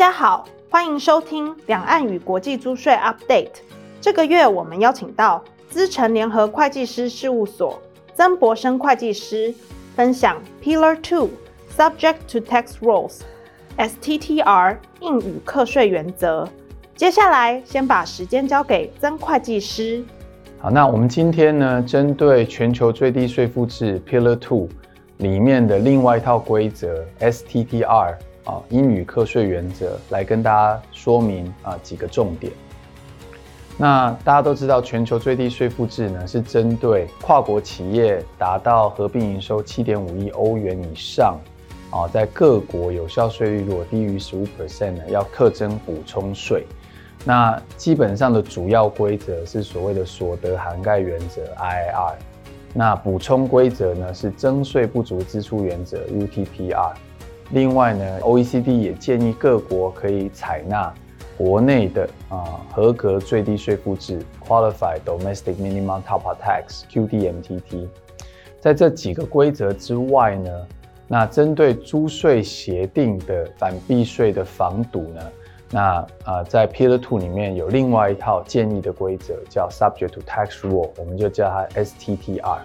[0.00, 3.50] 大家好，欢迎收听两岸与国际租税 Update。
[4.00, 7.78] 这个月我们邀请到资诚联合会计师事务所
[8.14, 9.54] 曾博生会计师
[9.94, 11.28] 分享 Pillar Two
[11.76, 13.18] Subject to Tax Rules
[13.76, 16.48] STTR 应与课税原则。
[16.96, 20.02] 接下来先把时间交给曾会计师。
[20.60, 24.66] 好，那我们今天呢，针对全球最低税负制 Pillar Two
[25.18, 28.16] 里面的另外一套规则 STTR。
[28.44, 32.52] 啊，英语课税原则来跟大家说明啊几个重点。
[33.76, 41.38] 那大家都知道，全球最低税负制呢是针对跨国企业达到合并营收七点五亿欧元以上，
[41.90, 46.66] 啊，在各国有效税率如果低于十五 percent 呢，要课征补充税。
[47.24, 52.14] 那基本上的主要规则是所谓的所得涵盖原则 IIR，
[52.74, 56.92] 那补充规则呢是征税不足支出原则 UTPR。
[57.52, 60.92] 另外呢，OECD 也建议各国可以采纳
[61.36, 67.88] 国内的啊、合格最低税负制 （Qualified Domestic Minimum Top Tax, QDMTT）。
[68.60, 70.50] 在这几个规则之外呢，
[71.08, 75.20] 那针对租税协定的反避税的防堵呢，
[75.70, 82.58] 那啊、在 Pillar Two 里面有另外一套建议的规则，叫 Subject to Tax Rule，我们就叫它 STTR。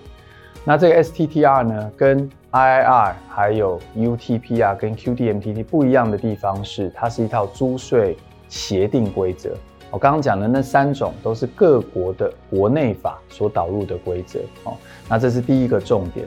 [0.68, 8.18] 那这个 STTR 呢，跟 IIR 还有 UTPR 跟 QDMTT 不一样的地方是，它是一套租税
[8.50, 9.56] 协定规则。
[9.92, 14.40] 我刚刚讲的那三种都是各国的国内法所导入的规则。
[14.64, 14.76] 哦，
[15.08, 16.26] 那这是第一个重点。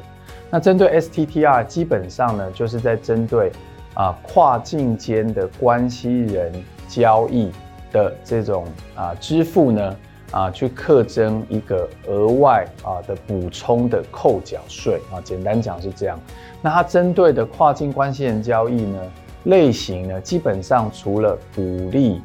[0.50, 3.50] 那针对 STTR，基本上呢，就是在针对
[3.95, 6.52] 啊跨境间的关系人
[6.86, 7.50] 交易
[7.91, 8.64] 的这种
[8.95, 9.97] 啊支付呢。
[10.31, 16.20] 啊，去课征一个额外啊的补充的扣缴税啊，简单讲是这样。
[16.61, 19.01] 那它针对的跨境关系人交易呢，
[19.45, 22.20] 类型呢，基本上除了股利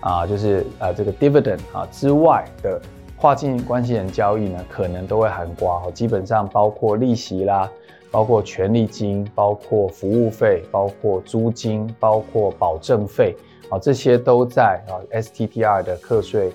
[0.00, 2.80] 啊，就是啊这个 dividend 啊之外的
[3.16, 5.66] 跨境关系人交易呢，可能都会涵盖。
[5.92, 7.68] 基本上包括利息啦，
[8.12, 13.34] 包括权利金，包括服务费，包括租金，包括保证费
[13.68, 16.52] 啊，这些都在啊 STTR 的课税。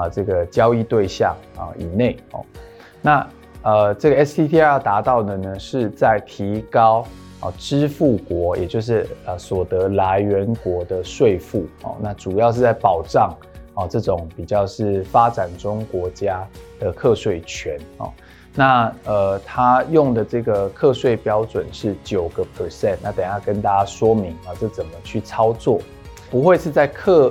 [0.00, 2.42] 啊，这个交易对象啊以内哦，
[3.02, 3.26] 那
[3.62, 7.04] 呃，这个 STTR 达到的呢，是在提高
[7.40, 13.36] 啊支付国，也就是呃所得来源国的税负哦，那主要是在保障
[13.74, 16.46] 啊这种比较是发展中国家
[16.78, 18.10] 的课税权哦，
[18.54, 25.78] 那呃，他用的这个课税标准是九个 percent，那等下跟大家说明啊，这怎么去操作，
[26.30, 27.30] 不会是在课。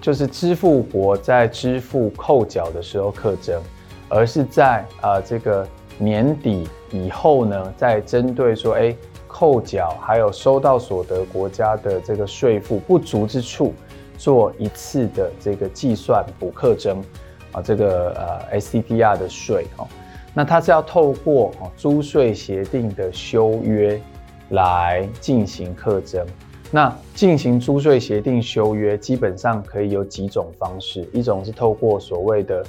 [0.00, 3.60] 就是支付国在支付扣缴的时候课征，
[4.08, 5.66] 而是在呃这个
[5.98, 8.96] 年底以后呢，再针对说，哎，
[9.28, 13.74] 扣缴还有收到所得国家的这个税负不足之处，
[14.16, 17.04] 做一次的这个计算补课征
[17.52, 18.10] 啊，这个
[18.50, 19.86] 呃 STTR 的税哦，
[20.32, 24.00] 那它是要透过哦租税协定的修约
[24.48, 26.26] 来进行课征。
[26.72, 32.64] 那进行租税协定修约，基本上可以有几种方式，一种是透过所谓的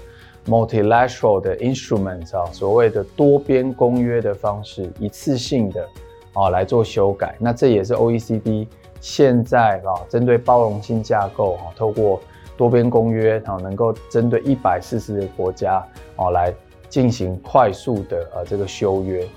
[0.48, 5.88] multilateral 的 instrument 啊，所谓的多边公约的方式，一次性的
[6.34, 7.36] 啊来做修改。
[7.38, 8.66] 那这也是 OECD
[9.00, 12.20] 现在啊针对包容性架构啊，透过
[12.58, 15.76] 多边公约啊，能够针对一百四十个国家
[16.16, 16.52] 啊来
[16.90, 19.28] 进行快速的呃这个修约。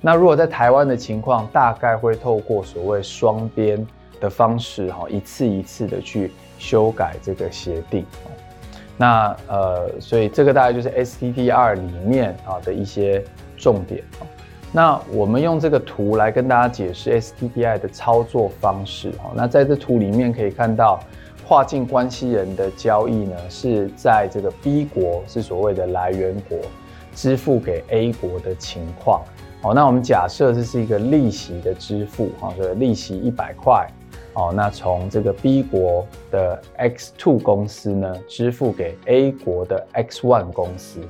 [0.00, 3.86] 那如果在台湾的情况，大概会透过所谓双边。
[4.20, 8.04] 的方式哈，一次一次的去修改这个协定。
[8.96, 13.22] 那呃，所以这个大概就是 STTR 里面啊的一些
[13.56, 14.02] 重点。
[14.72, 19.30] 那我们用这个图来跟大家解释 STTR 的操作方式哈。
[19.34, 21.00] 那在这图里面可以看到，
[21.46, 26.58] 跨境关系人的交易呢是在这个 B 国是所谓的来源国
[27.14, 29.22] 支付给 A 国的情况。
[29.62, 33.86] 好，那我们假设这是一个利息的支付哈，所以利息一百块。
[34.38, 41.00] 哦，那从这个 B 国的 X two 公司呢，支付给 A 国的 X one 公司。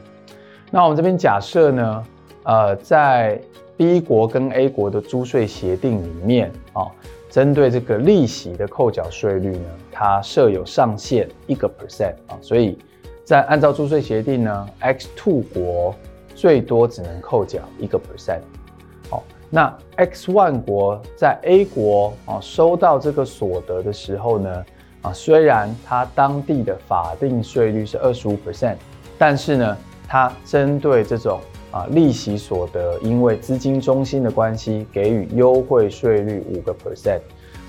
[0.70, 2.04] 那我们这边假设呢，
[2.44, 3.38] 呃，在
[3.76, 6.90] B 国跟 A 国的租税协定里面，哦，
[7.28, 12.78] 针对这个利息的扣缴税率呢，它设有上限一个 percent 啊，所以
[13.24, 15.94] 在按照租税协定呢，X two 国
[16.34, 18.40] 最多只能扣缴一个 percent。
[19.50, 24.64] 那 X1 国在 A 国啊收到这个所得的时候呢，
[25.02, 28.76] 啊虽然它当地的法定税率是二十五 percent，
[29.18, 31.40] 但是呢，它针对这种
[31.70, 36.74] 啊利息所得，因为资金中心的关系，给予优惠税率五个。
[36.74, 37.20] percent，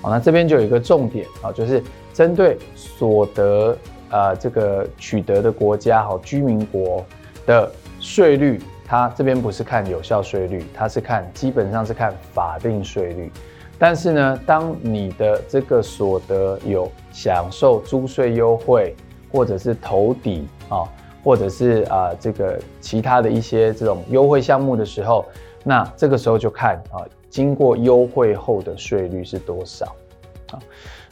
[0.01, 1.83] 好，那这边就有一个重点啊，就是
[2.13, 3.75] 针对所得
[4.11, 7.03] 呃这个取得的国家哈居民国
[7.45, 13.31] 的税率，它这边不是看有效税率，它是看基本上是看法定税率。
[13.77, 18.95] 但是呢，当你的这个所得有享受租税优惠，
[19.31, 20.89] 或者是投抵啊，
[21.23, 25.23] 或者是啊这个其他的一些这种优惠项目的时候，
[25.63, 27.05] 那这个时候就看啊。
[27.29, 29.85] 经过优惠后的税率是多少
[30.49, 30.57] 啊？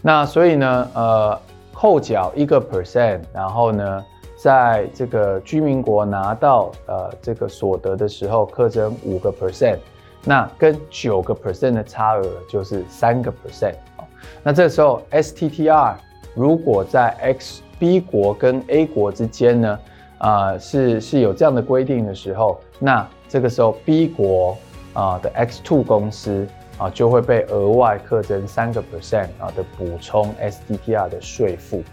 [0.01, 1.39] 那所以呢，呃，
[1.71, 4.03] 扣缴一个 percent，然后呢，
[4.37, 9.79] 在这个居民国拿到呃这个所得的时候，课征五个 percent，
[10.23, 14.05] 那跟九个 percent 的差额就是三个 percent 啊。
[14.43, 15.95] 那这时候 STTR
[16.35, 19.79] 如果在 X B 国跟 A 国之间呢，
[20.19, 24.55] 啊、是是有这样的规定的时候，那这个时候 B 国。
[24.93, 26.47] 啊的 X2 公司
[26.79, 31.83] 啊就会被额外课征三个 percent 啊的补充 STTR 的税负。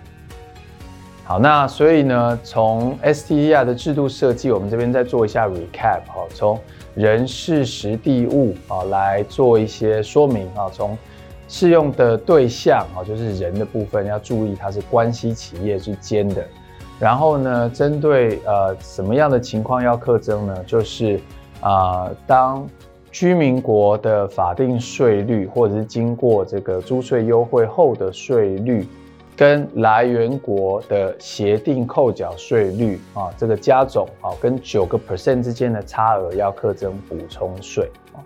[1.26, 6.60] 好，那所以呢，从 STTR 的制度设计，我们这边再做一下 recap 哈，从
[6.94, 10.96] 人事时地物啊来做一些说明啊，从
[11.48, 16.44] 适用的对象啊就是人的部分要注意它是关系企业之间的，
[17.00, 20.54] 然后呢，针对呃什么样的情况要课征呢？
[20.66, 21.18] 就是
[21.62, 22.66] 啊当
[23.10, 28.86] 居民国的法定税率，或者是经过这个租税优惠后的税率，
[29.36, 38.22] 跟来源国的协定扣缴税率啊，这个加总啊，跟九个 percent 之间的差额要课征补充税啊。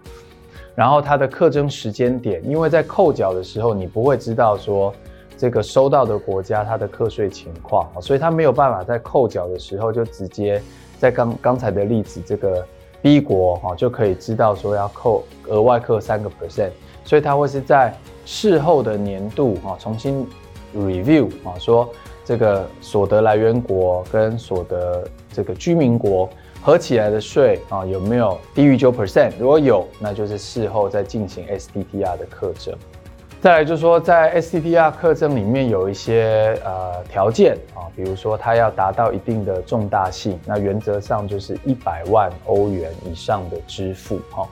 [0.75, 4.95] 然后它的课征时间点，因为在扣缴的时候，你不会知道说
[5.37, 10.61] 这个收到的国家它的课税情况啊，所以它没有办法在扣缴的时候就直接
[10.99, 12.67] 在刚刚才的例子这个。
[13.01, 16.73] B 国哈就可以知道说要扣额外课三个 percent，
[17.05, 17.95] 所以它会是在
[18.25, 20.27] 事后的年度哈重新
[20.77, 21.89] review 啊，说
[22.25, 26.29] 这个所得来源国跟所得这个居民国
[26.61, 29.33] 合起来的税啊有没有低于九 percent？
[29.39, 32.75] 如果有，那就是事后再进行 STTR 的课征。
[33.41, 44.45] 再来就是说，在 STTR 课征里面有一些呃条件啊，比如说它要达到一定的重大性，那原则上就是一百万欧元以上的支付哈。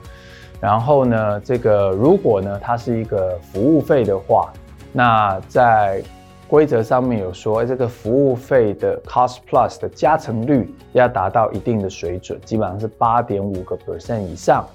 [0.61, 4.53] 然后呢，这个如果呢它是一个服务费的话，
[4.93, 6.01] 那在
[6.47, 14.65] 规则上面有说，这个服务费的 Cost Plus 的加成率要达到一定的水准，基本上是八点五个 percent 以上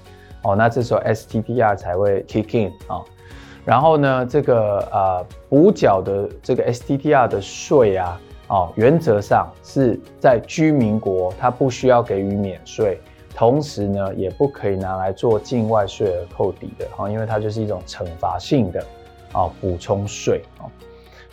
[0.43, 3.01] 哦，那这时候 STTR 才会 kick in 啊。
[3.65, 12.99] 然后呢，这个呃补缴的这个 STTR 的税啊，哦，原则上是在居民国，它不需要给予免税，
[13.33, 18.85] 同时呢，也不可以拿来做境外税额扣抵的，哈，因为它就是一种惩罚性的
[19.33, 20.71] 啊补充税啊。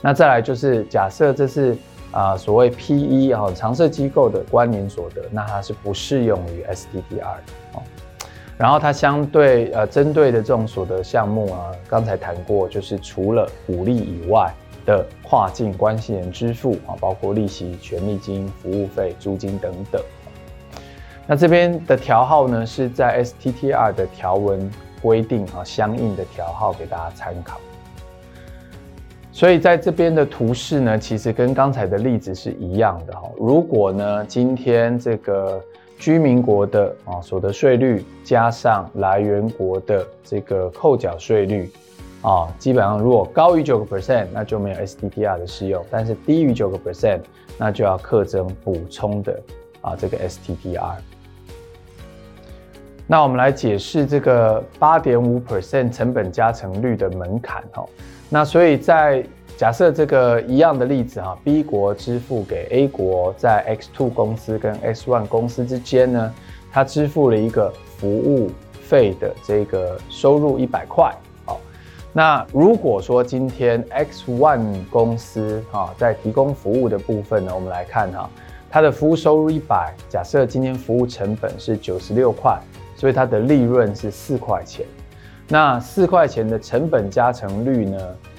[0.02, 1.76] 那再来就是假设这是
[2.10, 7.82] 啊所谓 PE 啊常设机构的关联所得，那它是不适用于 STTR 的哦。
[8.56, 14.52] 然后它相对呃针对的这种所得项目啊，刚才谈过，就是除了股利以外
[14.84, 20.02] 的跨境关系人支付啊，包括利息、权利金、服务费、租金等等。
[21.26, 24.70] 那这边的条号呢，是在 STTR 的条文
[25.00, 27.60] 规定啊，相应的条号给大家参考。
[29.32, 33.30] 所以在这边的图示呢，其实跟刚才的例子是一样的哈。
[33.38, 35.62] 如果呢，今天这个
[35.98, 41.70] 居民国的啊所得税率加上来源国的这个扣缴税率
[42.22, 47.20] 啊，基本上如果高于九个 percent，那就没有 STTR 的适用；但是低于九个 percent，
[47.56, 49.40] 那就要课征补充的
[49.80, 50.96] 啊这个 STTR。
[53.06, 57.86] 那我们来解释这个八点五 percent 成本加成率的门槛哈。
[58.32, 59.24] 那所以在
[59.56, 66.32] 假设这个一样的例子哈，B 国支付给 A 国，在 X two 公司跟 X one 公司之间呢，
[66.72, 71.12] 他支付了一个服务费的这个收入一百块。
[71.44, 71.60] 好，
[72.12, 78.30] 那如果说今天 X one 公司哈在提供服务的部分呢，我们来看哈，
[78.70, 82.56] 它的服务收入一百，假设今天服务成本是九十六块，
[82.94, 84.86] 所以它的利润是四块钱。
[85.52, 87.98] 那四块钱的成本加成率呢？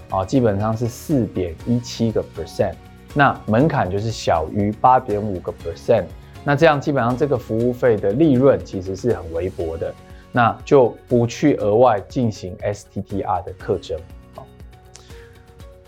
[0.10, 2.74] 啊，基本上是四点一七个 percent，
[3.14, 6.06] 那门槛就是小于八点五个 percent，
[6.46, 9.94] 那这样基本上这个服务费的利润其实是很微薄的，
[10.32, 14.00] 那就不去额外进行 STTR 的课征。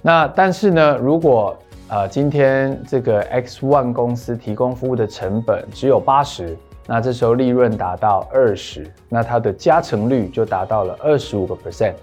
[0.01, 11.93] 那但是呢，如果呃今天这个 X ONE 公司提供服务的成本只有八十，那这时候利润达到二十，那它的加成率就达到了二十五个 percent。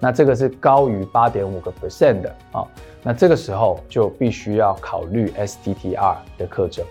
[0.00, 2.64] 那这个是高于八点五个 percent 的啊，
[3.02, 6.84] 那这个时候就必须要考虑 STTR 的课程。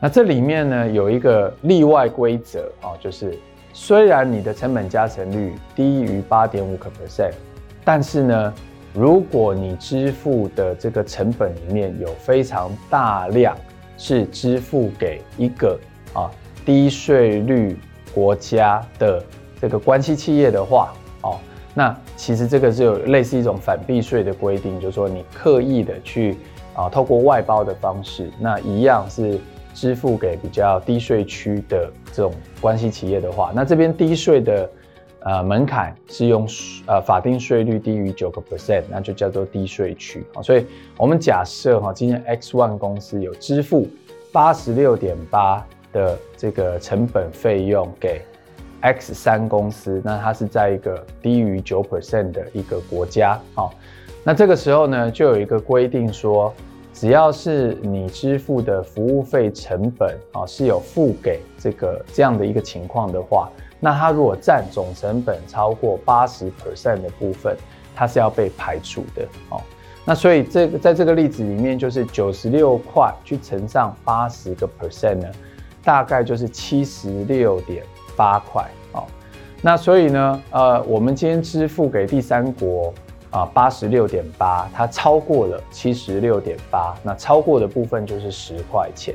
[0.00, 3.38] 那这里面呢有一个例外规则啊，就是
[3.74, 7.34] 虽然你的成本加成率低于八点五个 percent，
[7.84, 8.54] 但是呢，
[8.94, 13.54] 如果你支付的这个成本里面有非常大量
[13.98, 15.78] 是支付给一个
[16.14, 16.30] 啊
[16.64, 17.76] 低税率
[18.14, 19.22] 国家的
[19.60, 21.38] 这个关系企业的话，哦，
[21.74, 26.36] 那其实这个是有类似一种反避税的规定，就是说你刻意的去
[26.74, 29.38] 啊透过外包的方式，那一样是
[29.74, 34.70] 支付给比较低税区的这种关系企业的话，那这边低税的。
[35.20, 36.46] 呃，门槛是用
[36.86, 40.40] 呃法定税率低于九个 percent，那就叫做低税区啊。
[40.40, 40.64] 所以
[40.96, 43.88] 我们假设哈，今天 X One 公司有支付
[44.30, 48.22] 八十六点八的这个成本费用给
[48.80, 53.68] X 三公司，那它是在一个低于九 percent 的一个国家啊。
[54.22, 56.54] 那这个时候呢，就有一个规定说，
[56.94, 63.50] 只要是你支付的服务费成本啊是有付给这个这样的一个情况的话。
[63.80, 67.56] 那它如果占总成本超过八十 percent 的部分，
[67.94, 69.60] 它是要被排除的哦。
[70.04, 75.28] 那所以这个在这个例子里面，就是九十六块去乘上八十个 percent 呢，
[75.84, 77.84] 大概就是七十六点
[78.16, 79.04] 八块哦。
[79.62, 82.92] 那所以呢，呃，我们今天支付给第三国
[83.30, 89.14] 啊八十六点八，它超过了七十六点八，那超过的部分就是十块钱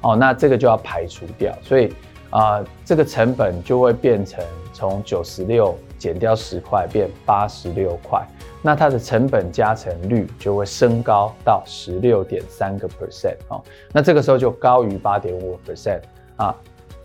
[0.00, 0.16] 哦。
[0.16, 1.94] 那这个就要排除掉，所以。
[2.30, 8.24] 啊、呃，这个成本就会变成从九十六减掉十块，变八十六块，
[8.62, 16.00] 那它的成本加成率就会升高到十六点三个 percent 哦，那这个时候就高于八点五 percent
[16.36, 16.54] 啊，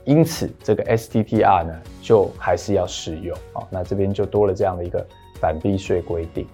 [0.03, 5.05] 因此这个 STTR 呢就还是要使用哦，那这边就多了这样的一个
[5.41, 6.47] 反避税规定。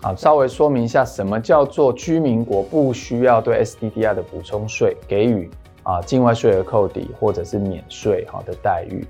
[0.00, 5.48] 啊，稍微说明一下什么叫做居民国不需要对 STTR 的补充税给予。
[5.84, 9.04] 啊，境外税额扣抵或者是免税好的待遇，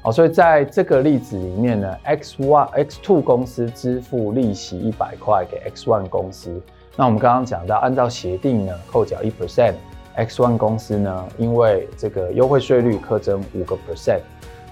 [0.00, 6.62] 好，所以在这个例子里面呢，X one X two 公司支付利息一百块给 X one 公司，
[6.96, 14.20] 那我们刚刚讲到，按照协定呢，扣缴一 percent，X one 公司呢，因为这个优惠税率课征五个 percent，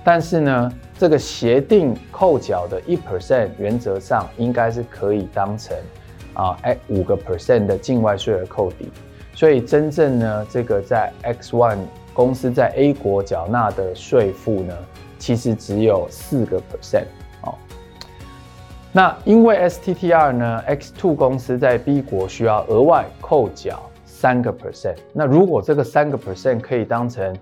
[0.04, 5.76] 但是呢，这个协定扣缴的一 percent 原则上应该是可以当成
[6.34, 8.88] 啊，哎五个 percent 的境外税额扣抵。
[9.40, 11.78] 所以真正呢，这个在 X One
[12.12, 14.76] 公司在 A 国缴纳的税负呢，
[15.18, 17.06] 其实只有四个 percent
[17.44, 17.54] 哦。
[18.92, 24.96] 那因为 STTR 呢，X Two 公司在 B 国需要额外扣缴三个 percent。
[25.14, 27.34] 那如果这个三个 percent 可以当成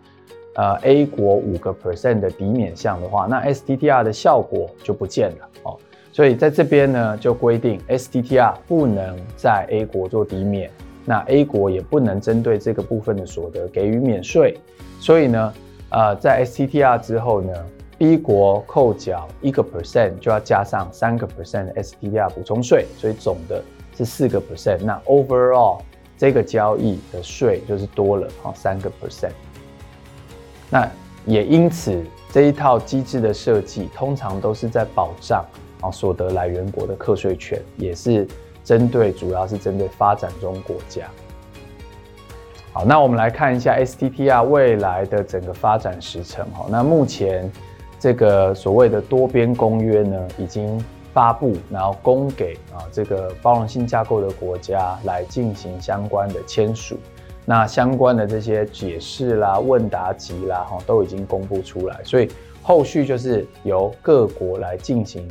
[0.55, 5.77] 呃 A 国五个 percent 的抵免项的话，那 STTR 的效果就不见了哦。
[6.13, 10.71] 所以在这边呢，就规定 STTR 不能在 A 国做抵免。
[11.09, 14.59] 那 A 国也不能针对这个部分的所得给予免税，
[15.01, 15.55] 所以呢，
[15.89, 17.51] 呃，在 STTR 之后呢
[17.97, 23.65] ，B 国扣缴一个 percent 就要加上三个 percent 的 STTR 补充税，所以总的
[23.97, 24.81] 是四个 percent。
[24.85, 25.81] 那 overall
[26.19, 29.33] 这个交易的税就是多了哈三个 percent。
[30.69, 30.87] 那
[31.25, 35.43] 也因此这一套机制的设计，通常都是在保障
[35.81, 38.29] 啊所得来源国的课税权，也是。
[38.69, 41.07] 针对主要是针对发展中国家。
[42.71, 46.45] 好，那我们来看一下 STTR 未来的整个发展时程。
[46.51, 47.51] 哈，那目前
[47.99, 50.85] 这个所谓的多边公约呢，已经
[51.15, 56.99] 发布，然后供给啊这个包容性架构的国家来进行相关的签署。
[57.47, 61.99] 那相关的这些解释啦、问答集啦，哈，都已经公布出来。
[62.05, 62.31] 所以
[62.63, 65.27] 后续就是由各国来进行。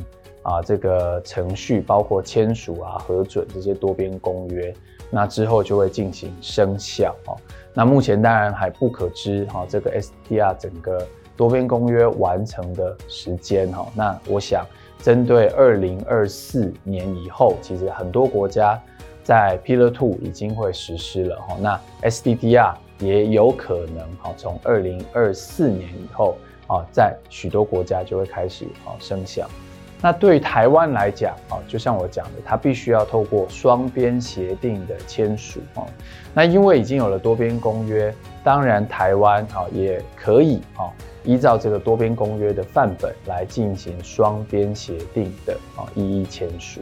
[0.48, 4.74] 啊，这个程序包括签署啊、核准这些多边公约，
[5.10, 7.36] 那之后就会进行生效哦。
[7.74, 13.86] 那目前当然还不可知哈，这个 SDR 整个多边公约完成的时间哈。
[13.94, 14.64] 那我想，
[15.02, 18.80] 针对二零二四年以后，其实很多国家
[19.22, 21.58] 在 Pillar Two 已经会实施了哈。
[21.60, 21.78] 那
[22.08, 26.38] SDR 也有可能哈，从二零二四年以后
[26.68, 29.46] 啊，在许多国家就会开始啊生效。
[30.00, 35.82] 那对于台湾来讲啊，就像我讲的，它必须要透过双边协定的签署啊。
[36.32, 38.14] 那因为已经有了多边公约，
[38.44, 40.86] 当然台湾啊也可以啊
[41.24, 46.80] 依照这个多边公约的范本来进行双边协定的啊一一签署。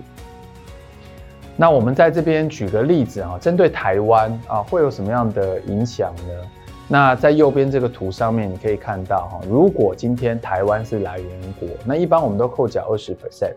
[1.57, 6.51] 那我们在这边举个例子啊，针对台湾啊会有什么样的影响呢？
[6.89, 13.55] 那在右边这个图上面，你可以看到哈，如果今天台湾是来源国，那一般我们都扣缴二十 percent。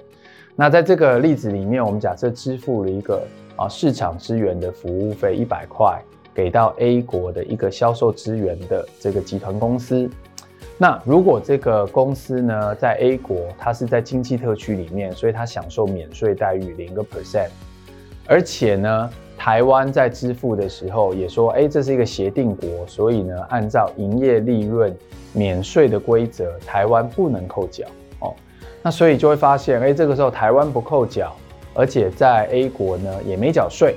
[0.56, 3.22] 那在这个例子里面，我们假设支付了一个
[3.56, 6.02] 啊市场资源的服务费一百块，
[6.34, 10.10] 给到 A 国的一个销售资源的这个集团公司。
[10.80, 17.50] 那如果这个公司呢，在 A 国，它是在经济特区里面，所以它享受免税待遇零个 percent，
[18.26, 19.10] 而且呢。
[19.40, 24.94] 台湾在支付的时候也说，哎，这是一个协定国，所以呢，按照营业利润
[25.32, 27.86] 免税的规则，台湾不能扣缴
[28.20, 28.36] 哦。
[28.84, 31.34] 那所以就会发现，哎，这个时候台湾不扣缴，
[31.74, 33.96] 而且在 A 国呢也没缴税。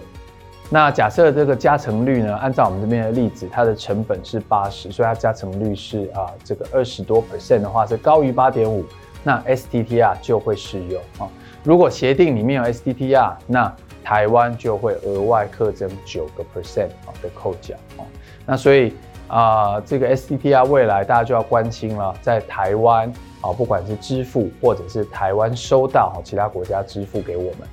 [0.70, 8.84] 那假设这个加成率呢，按照我们这边的例子，它的成本是八十，所以它加成率是啊这个二十多 percent 的话是高于八点五，
[9.24, 11.28] 那 STTR 就会适用啊。
[11.64, 18.04] 如果协定里面有 STTR，那台湾就会额外课征九个 percent 啊的扣缴哦，
[18.44, 18.92] 那所以
[19.28, 27.68] 啊，这个 STTR 未来大家就要关心了，在台湾啊，不管是支付或者是台湾收到其他国家支付给我们，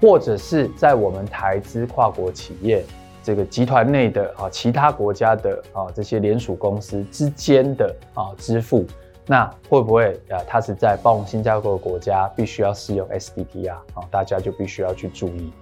[0.00, 2.84] 或者是在我们台资跨国企业
[3.22, 8.84] 这个集团内的啊其他国家的啊这些联属公司之间的啊支付，
[9.26, 14.04] 那会不会啊它是在包容新加坡的国家必须要适用 SDPR 啊？
[14.10, 15.52] 大家就必须要去注意。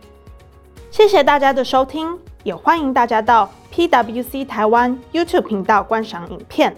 [0.91, 6.75] 谢谢大家的收听，也欢迎大家到 PwC 台湾 YouTube 频道观赏影片，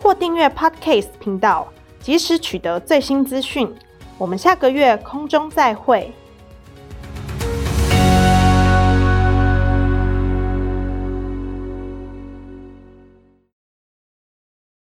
[0.00, 1.66] 或订阅 Podcast 频道，
[2.00, 3.74] 及时取得最新资讯。
[4.16, 6.12] 我们下个月空中再会。